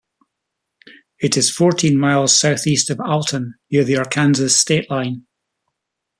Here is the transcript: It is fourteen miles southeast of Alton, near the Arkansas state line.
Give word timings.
It 1.19 1.37
is 1.37 1.51
fourteen 1.51 1.95
miles 1.95 2.35
southeast 2.35 2.89
of 2.89 2.99
Alton, 2.99 3.53
near 3.69 3.83
the 3.83 3.97
Arkansas 3.97 4.47
state 4.47 4.89
line. 4.89 5.27